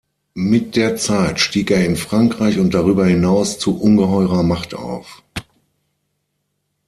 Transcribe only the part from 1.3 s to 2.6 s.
stieg er in Frankreich